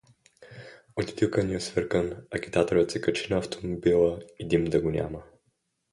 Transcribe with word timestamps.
Одюдюкан 0.95 1.51
и 1.51 1.55
освиркан, 1.57 2.07
агитаторът 2.35 2.91
се 2.91 3.01
качи 3.01 3.33
на 3.33 3.37
автомобила 3.39 4.19
и 4.39 4.47
дим 4.47 4.65
да 4.65 4.81
го 4.81 4.91
няма. 4.91 5.23